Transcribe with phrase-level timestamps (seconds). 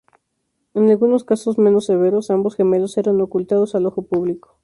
[0.73, 4.57] En algunos casos menos severos, ambos gemelos eran ocultados al ojo público.